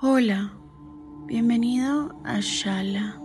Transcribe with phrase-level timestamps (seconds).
[0.00, 0.52] Hola,
[1.26, 3.18] bienvenido a Shala,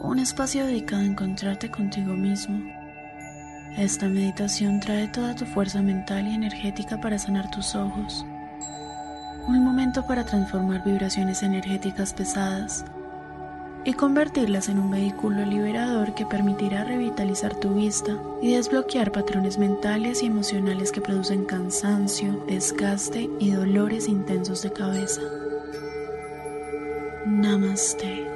[0.00, 2.60] un espacio dedicado a encontrarte contigo mismo.
[3.76, 8.26] Esta meditación trae toda tu fuerza mental y energética para sanar tus ojos.
[9.46, 12.84] Un momento para transformar vibraciones energéticas pesadas
[13.84, 20.24] y convertirlas en un vehículo liberador que permitirá revitalizar tu vista y desbloquear patrones mentales
[20.24, 25.22] y emocionales que producen cansancio, desgaste y dolores intensos de cabeza.
[27.26, 28.26] Namaste.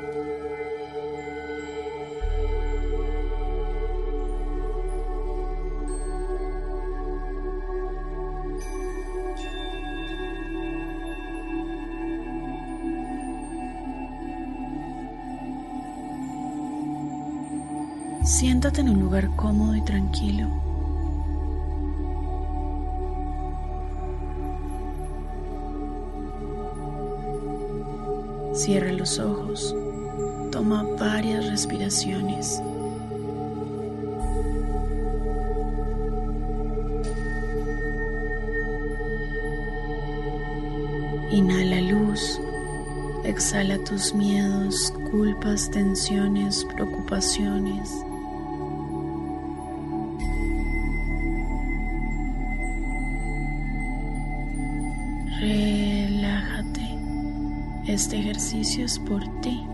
[18.25, 20.72] Siéntate en un lugar cómodo y tranquilo.
[28.65, 29.75] Cierra los ojos.
[30.53, 32.63] Toma varias respiraciones.
[41.33, 42.41] Inhala luz.
[43.25, 47.91] Exhala tus miedos, culpas, tensiones, preocupaciones.
[57.93, 59.67] Este ejercicio es por ti.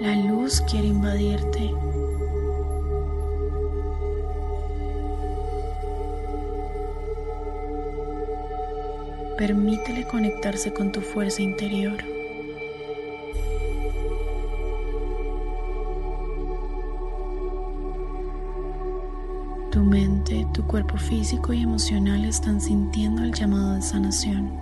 [0.00, 1.70] La luz quiere invadirte.
[9.36, 12.13] Permítele conectarse con tu fuerza interior.
[20.54, 24.52] Tu cuerpo físico y emocional están sintiendo el llamado de sanación.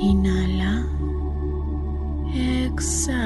[0.00, 0.84] Inhala.
[2.34, 3.19] Exhala.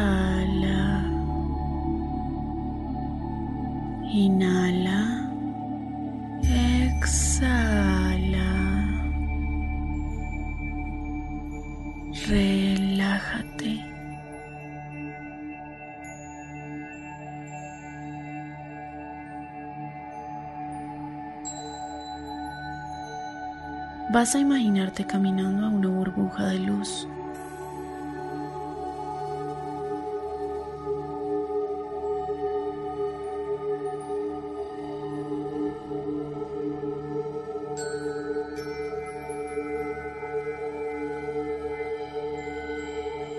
[24.10, 27.08] Vas a imaginarte caminando a una burbuja de luz.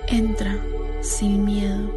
[0.08, 0.58] Entra
[1.02, 1.90] sin miedo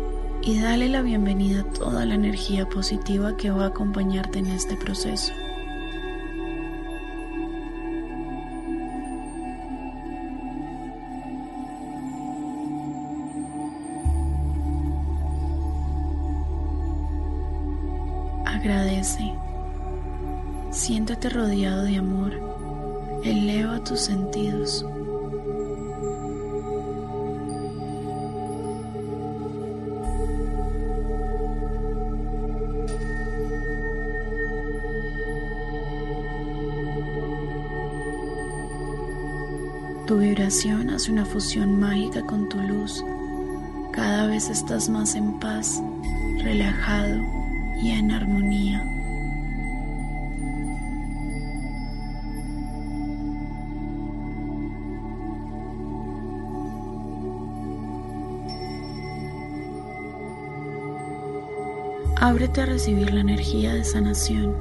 [0.42, 4.76] y dale la bienvenida a toda la energía positiva que va a acompañarte en este
[4.76, 5.32] proceso.
[18.58, 19.32] Agradece.
[20.72, 22.32] Siéntate rodeado de amor.
[23.22, 24.84] Eleva tus sentidos.
[40.08, 43.04] Tu vibración hace una fusión mágica con tu luz.
[43.92, 45.80] Cada vez estás más en paz,
[46.42, 47.37] relajado
[47.82, 48.84] y en armonía.
[62.20, 64.52] Ábrete a recibir la energía de sanación.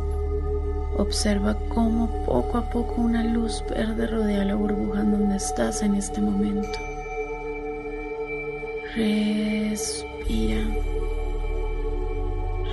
[0.96, 5.96] Observa cómo poco a poco una luz verde rodea la burbuja en donde estás en
[5.96, 6.78] este momento.
[8.96, 10.62] Respira.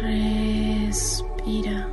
[0.04, 1.88] Respira.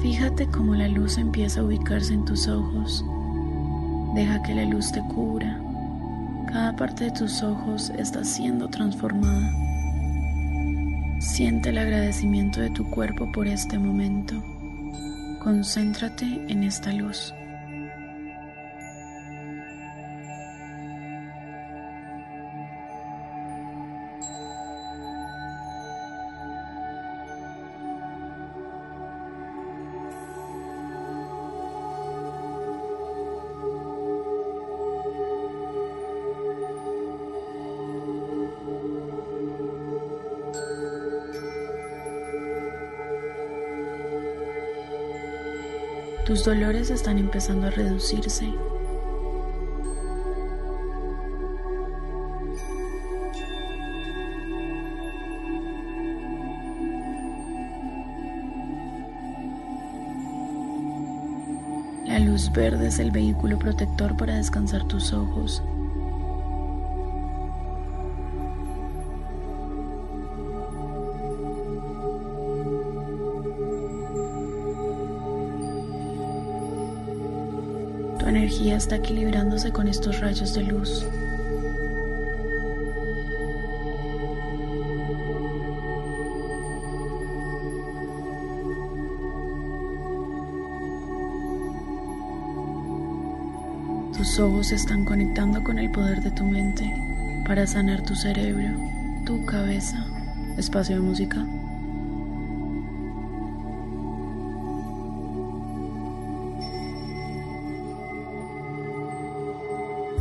[0.00, 3.04] Fíjate cómo la luz empieza a ubicarse en tus ojos.
[4.14, 5.65] Deja que la luz te cubra.
[6.46, 9.52] Cada parte de tus ojos está siendo transformada.
[11.18, 14.34] Siente el agradecimiento de tu cuerpo por este momento.
[15.42, 17.34] Concéntrate en esta luz.
[46.26, 48.52] Tus dolores están empezando a reducirse.
[62.06, 65.62] La luz verde es el vehículo protector para descansar tus ojos.
[78.36, 81.06] Energía está equilibrándose con estos rayos de luz.
[94.16, 96.92] Tus ojos se están conectando con el poder de tu mente
[97.46, 98.68] para sanar tu cerebro,
[99.24, 100.04] tu cabeza.
[100.58, 101.55] Espacio de música.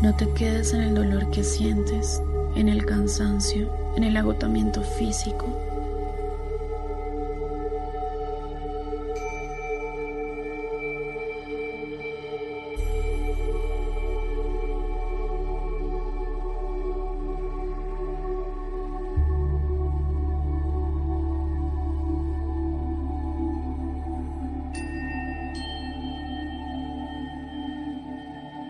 [0.05, 2.21] No te quedes en el dolor que sientes,
[2.55, 5.47] en el cansancio, en el agotamiento físico.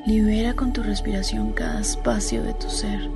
[0.06, 3.10] Libera con tu respiración cada espacio de tu ser.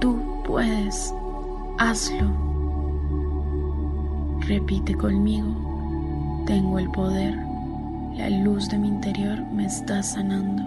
[0.00, 1.14] Tú puedes.
[1.78, 2.32] Hazlo.
[4.40, 6.42] Repite conmigo.
[6.46, 7.36] Tengo el poder.
[8.16, 10.64] La luz de mi interior me está sanando.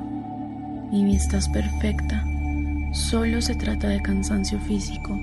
[0.92, 2.24] Mi vista es perfecta.
[2.94, 5.20] Solo se trata de cansancio físico.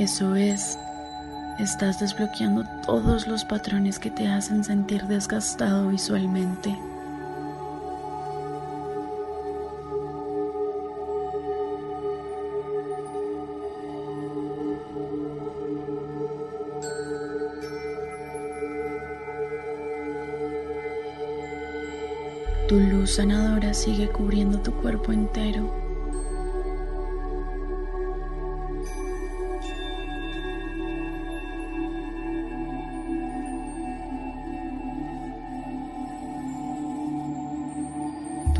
[0.00, 0.78] Eso es,
[1.58, 6.74] estás desbloqueando todos los patrones que te hacen sentir desgastado visualmente.
[22.70, 25.89] Tu luz sanadora sigue cubriendo tu cuerpo entero.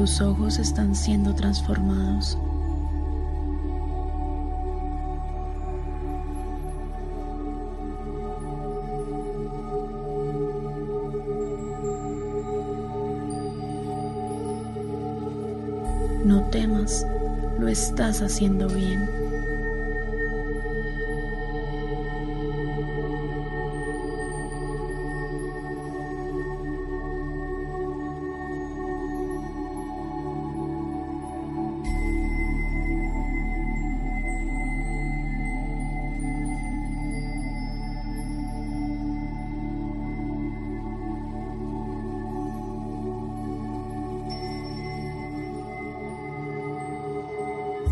[0.00, 2.38] Tus ojos están siendo transformados.
[16.24, 17.06] No temas,
[17.58, 19.29] lo estás haciendo bien.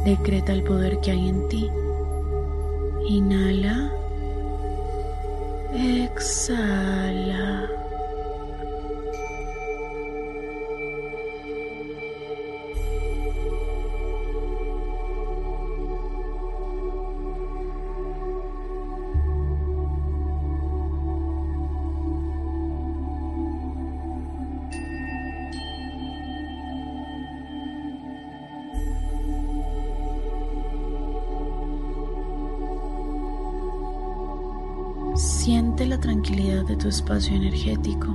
[0.09, 1.71] Decreta el poder que hay en ti.
[3.07, 3.93] Inhala.
[5.75, 7.28] Exhala.
[35.87, 38.09] La tranquilidad de tu espacio energético.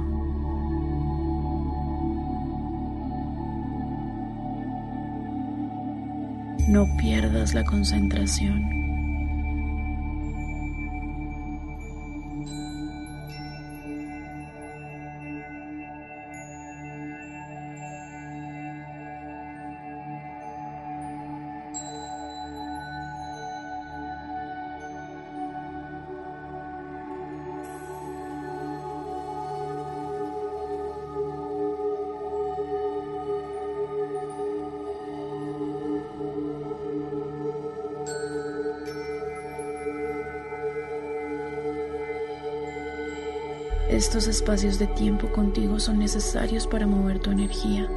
[6.67, 8.82] No pierdas la concentración.
[43.93, 47.87] Estos espacios de tiempo contigo son necesarios para mover tu energía.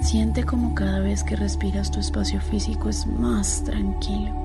[0.00, 4.43] Siente como cada vez que respiras tu espacio físico es más tranquilo.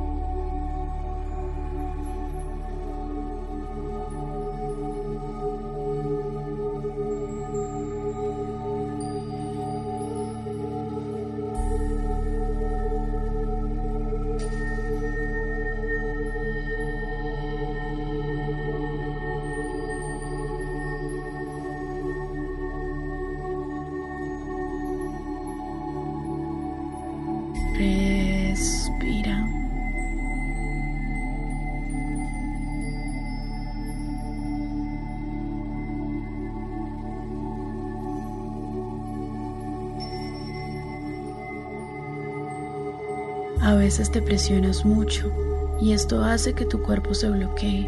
[43.69, 45.31] A veces te presionas mucho
[45.79, 47.88] y esto hace que tu cuerpo se bloquee.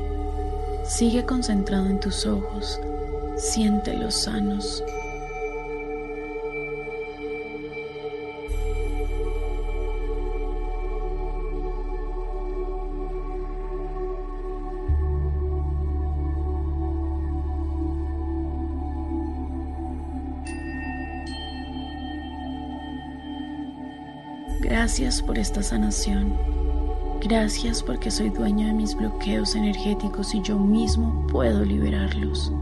[0.86, 2.80] Sigue concentrado en tus ojos,
[3.36, 4.84] siéntelos sanos.
[24.72, 26.34] Gracias por esta sanación.
[27.22, 32.54] Gracias porque soy dueño de mis bloqueos energéticos y yo mismo puedo liberarlos.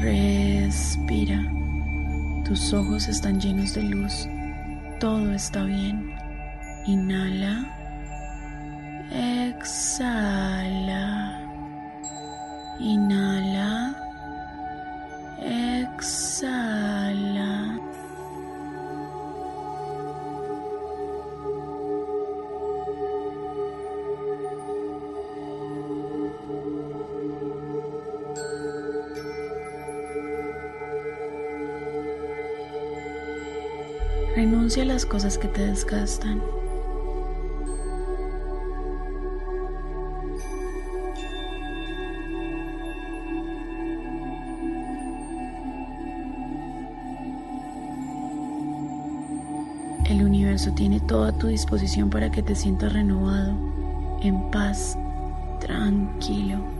[0.00, 1.42] Respira.
[2.44, 4.28] Tus ojos están llenos de luz.
[5.00, 6.14] Todo está bien.
[6.86, 7.66] Inhala.
[9.50, 10.20] Exhala.
[12.78, 13.27] Inhala.
[34.68, 36.42] Renuncia a las cosas que te desgastan.
[50.04, 53.54] El universo tiene toda tu disposición para que te sientas renovado,
[54.20, 54.98] en paz,
[55.60, 56.77] tranquilo.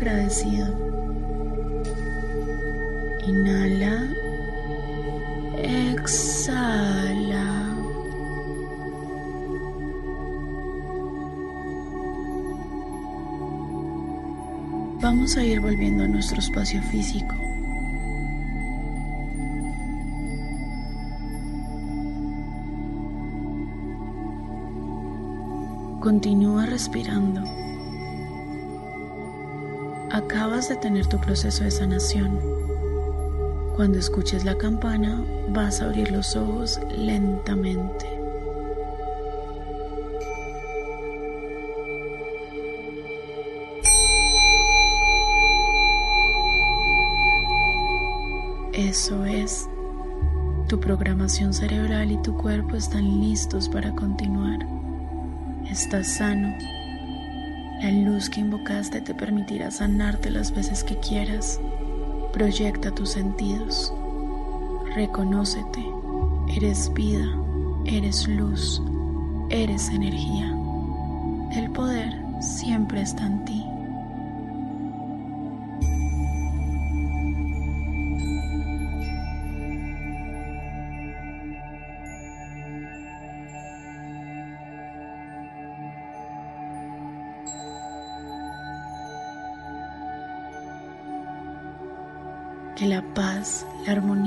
[0.00, 0.66] Agradecido.
[3.26, 4.08] Inhala.
[5.58, 7.46] Exhala.
[15.02, 17.34] Vamos a ir volviendo a nuestro espacio físico.
[26.00, 27.59] Continúa respirando.
[30.12, 32.40] Acabas de tener tu proceso de sanación.
[33.76, 38.06] Cuando escuches la campana, vas a abrir los ojos lentamente.
[48.72, 49.68] Eso es.
[50.66, 54.58] Tu programación cerebral y tu cuerpo están listos para continuar.
[55.70, 56.52] Estás sano.
[57.80, 61.58] La luz que invocaste te permitirá sanarte las veces que quieras.
[62.30, 63.92] Proyecta tus sentidos.
[64.94, 65.82] Reconócete.
[66.54, 67.26] Eres vida.
[67.86, 68.82] Eres luz.
[69.48, 70.54] Eres energía.
[71.52, 73.69] El poder siempre está en ti.
[93.90, 94.19] Armonía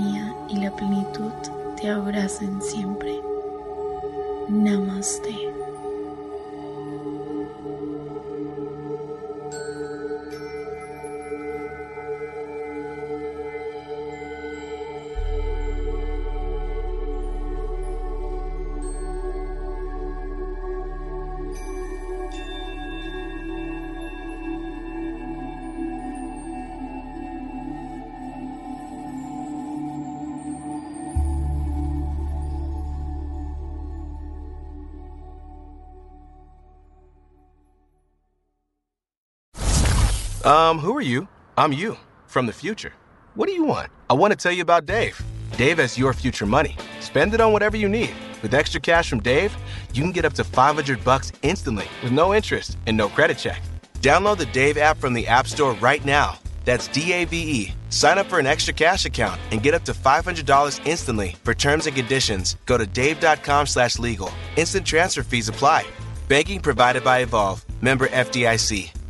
[40.43, 41.27] Um, who are you?
[41.57, 41.97] I'm you,
[42.27, 42.91] from the future.
[43.35, 43.89] What do you want?
[44.09, 45.21] I want to tell you about Dave.
[45.57, 46.75] Dave has your future money.
[46.99, 48.13] Spend it on whatever you need.
[48.41, 49.55] With extra cash from Dave,
[49.93, 53.61] you can get up to 500 bucks instantly with no interest and no credit check.
[54.01, 56.37] Download the Dave app from the App Store right now.
[56.65, 57.73] That's D A V E.
[57.89, 61.35] Sign up for an extra cash account and get up to $500 instantly.
[61.43, 64.31] For terms and conditions, go to dave.com slash legal.
[64.57, 65.85] Instant transfer fees apply.
[66.27, 67.63] Banking provided by Evolve.
[67.81, 69.02] Member FDIC.